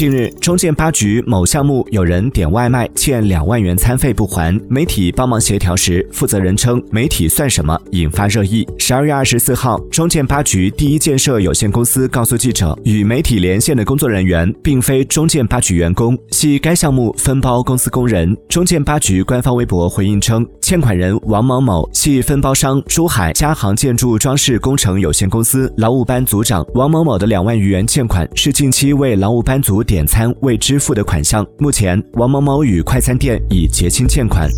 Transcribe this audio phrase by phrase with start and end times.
[0.00, 8.66] 近日，中建八局某项目有人点外卖欠两万元餐费不还，媒体帮忙协调时，负责人称媒体算什么，引发热议。
[8.78, 18.34] 十二月二十四号，中建八局第一建设有限公司告诉记者，与媒体连线的工作人员并非中建八局员工，系该项目分包公司工人。
[18.48, 26.64] 中建八局官方微博回应称，欠款人王某某系分包商珠海嘉航建筑装饰工程有限公司劳务班组长。
[26.72, 29.80] 王某某的两万余元欠款是近期为劳务班组。
[29.82, 34.48] 点餐未支付的款项，目前王某某与快餐店已结清欠款。